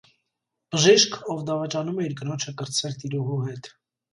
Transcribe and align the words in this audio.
Բժիշկ, 0.75 1.17
ով 1.35 1.45
դավաճանում 1.49 2.01
էր 2.07 2.09
իր 2.09 2.17
կնոջը 2.23 2.57
կրտսեր 2.63 2.99
տիրուհու 3.05 3.41
հետ։ 3.51 3.75